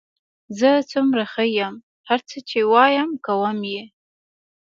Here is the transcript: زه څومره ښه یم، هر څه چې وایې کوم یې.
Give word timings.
زه 0.59 0.69
څومره 0.91 1.23
ښه 1.31 1.45
یم، 1.57 1.75
هر 2.09 2.19
څه 2.29 2.37
چې 2.49 2.59
وایې 2.71 3.03
کوم 3.25 3.59
یې. 3.73 3.83